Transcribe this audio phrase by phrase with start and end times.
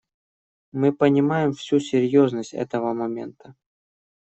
[0.71, 3.53] Мы понимаем всю серьезность этого момента.